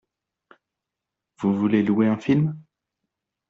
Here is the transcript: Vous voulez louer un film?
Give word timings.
Vous 1.37 1.53
voulez 1.55 1.83
louer 1.83 2.07
un 2.07 2.17
film? 2.17 2.59